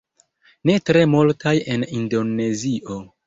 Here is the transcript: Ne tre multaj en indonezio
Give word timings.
Ne 0.69 0.77
tre 0.89 1.03
multaj 1.11 1.55
en 1.75 1.85
indonezio 1.99 2.99